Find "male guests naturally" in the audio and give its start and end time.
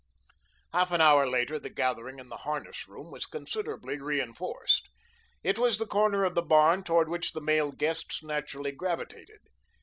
7.39-8.71